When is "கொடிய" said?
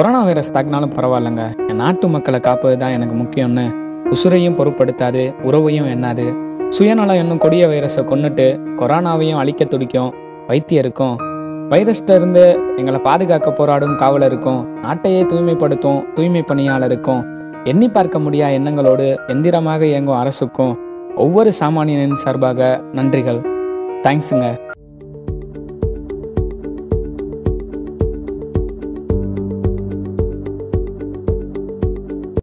7.38-7.66